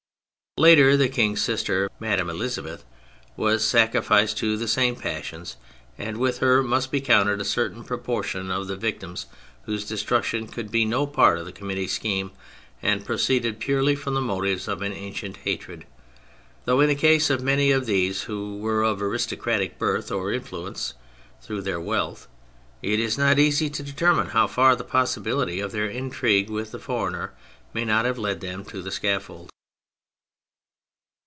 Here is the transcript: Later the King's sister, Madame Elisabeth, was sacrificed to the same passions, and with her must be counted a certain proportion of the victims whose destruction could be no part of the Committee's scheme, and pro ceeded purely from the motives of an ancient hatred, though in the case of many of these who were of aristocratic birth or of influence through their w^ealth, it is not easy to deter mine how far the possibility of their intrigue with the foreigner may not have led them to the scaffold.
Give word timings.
Later 0.57 0.97
the 0.97 1.07
King's 1.07 1.41
sister, 1.41 1.89
Madame 2.01 2.29
Elisabeth, 2.29 2.83
was 3.37 3.63
sacrificed 3.65 4.37
to 4.39 4.57
the 4.57 4.67
same 4.67 4.97
passions, 4.97 5.55
and 5.97 6.17
with 6.17 6.39
her 6.39 6.61
must 6.61 6.91
be 6.91 6.99
counted 6.99 7.39
a 7.39 7.45
certain 7.45 7.85
proportion 7.85 8.51
of 8.51 8.67
the 8.67 8.75
victims 8.75 9.27
whose 9.63 9.87
destruction 9.87 10.47
could 10.49 10.69
be 10.69 10.83
no 10.83 11.07
part 11.07 11.37
of 11.37 11.45
the 11.45 11.53
Committee's 11.53 11.93
scheme, 11.93 12.31
and 12.81 13.05
pro 13.05 13.15
ceeded 13.15 13.59
purely 13.59 13.95
from 13.95 14.13
the 14.13 14.19
motives 14.19 14.67
of 14.67 14.81
an 14.81 14.91
ancient 14.91 15.37
hatred, 15.37 15.85
though 16.65 16.81
in 16.81 16.89
the 16.89 16.95
case 16.95 17.29
of 17.29 17.41
many 17.41 17.71
of 17.71 17.85
these 17.85 18.23
who 18.23 18.57
were 18.57 18.83
of 18.83 19.01
aristocratic 19.01 19.79
birth 19.79 20.11
or 20.11 20.31
of 20.33 20.35
influence 20.35 20.95
through 21.41 21.61
their 21.61 21.79
w^ealth, 21.79 22.27
it 22.81 22.99
is 22.99 23.17
not 23.17 23.39
easy 23.39 23.69
to 23.69 23.83
deter 23.83 24.11
mine 24.13 24.27
how 24.27 24.47
far 24.47 24.75
the 24.75 24.83
possibility 24.83 25.61
of 25.61 25.71
their 25.71 25.87
intrigue 25.87 26.49
with 26.49 26.71
the 26.71 26.77
foreigner 26.77 27.31
may 27.73 27.85
not 27.85 28.03
have 28.03 28.17
led 28.17 28.41
them 28.41 28.65
to 28.65 28.81
the 28.81 28.91
scaffold. 28.91 29.47